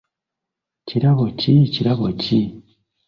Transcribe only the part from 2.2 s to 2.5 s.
ki?